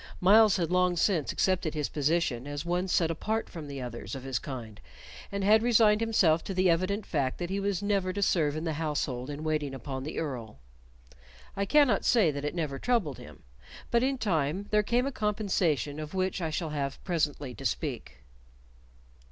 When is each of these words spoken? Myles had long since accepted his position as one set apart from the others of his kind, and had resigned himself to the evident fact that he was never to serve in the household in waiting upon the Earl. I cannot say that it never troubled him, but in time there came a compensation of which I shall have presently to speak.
Myles 0.19 0.57
had 0.57 0.71
long 0.71 0.95
since 0.97 1.31
accepted 1.31 1.75
his 1.75 1.87
position 1.87 2.47
as 2.47 2.65
one 2.65 2.87
set 2.87 3.11
apart 3.11 3.47
from 3.47 3.67
the 3.67 3.79
others 3.83 4.15
of 4.15 4.23
his 4.23 4.39
kind, 4.39 4.81
and 5.31 5.43
had 5.43 5.61
resigned 5.61 6.01
himself 6.01 6.43
to 6.45 6.55
the 6.55 6.71
evident 6.71 7.05
fact 7.05 7.37
that 7.37 7.51
he 7.51 7.59
was 7.59 7.83
never 7.83 8.11
to 8.11 8.23
serve 8.23 8.55
in 8.55 8.63
the 8.63 8.73
household 8.81 9.29
in 9.29 9.43
waiting 9.43 9.75
upon 9.75 10.01
the 10.01 10.17
Earl. 10.17 10.57
I 11.55 11.65
cannot 11.67 12.03
say 12.03 12.31
that 12.31 12.43
it 12.43 12.55
never 12.55 12.79
troubled 12.79 13.19
him, 13.19 13.43
but 13.91 14.01
in 14.01 14.17
time 14.17 14.65
there 14.71 14.81
came 14.81 15.05
a 15.05 15.11
compensation 15.11 15.99
of 15.99 16.15
which 16.15 16.41
I 16.41 16.49
shall 16.49 16.71
have 16.71 17.03
presently 17.03 17.53
to 17.53 17.63
speak. 17.63 18.23